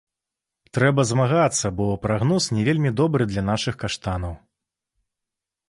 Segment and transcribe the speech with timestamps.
[0.77, 4.33] Трэба змагацца, бо прагноз не вельмі добры для нашых каштанаў.